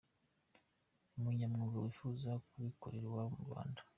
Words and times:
Umunyamwuga 1.17 1.77
wifuza 1.83 2.31
kubikorera 2.47 3.05
iwabo 3.07 3.29
mu 3.37 3.41
Rwanda. 3.49 3.79